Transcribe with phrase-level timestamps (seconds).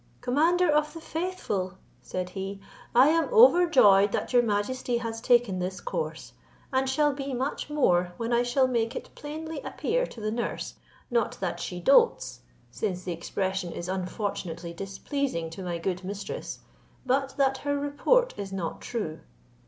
[0.19, 2.59] "Commander of the faithful," said he,
[2.95, 6.33] "I am overjoyed that your majesty has taken this course;
[6.73, 10.73] and shall be much more, when I shall make it plainly appear to the nurse,
[11.11, 12.39] not that she doats,
[12.71, 16.61] since the expression is unfortunately displeasing to my good mistress,
[17.05, 19.19] but that her report is not true."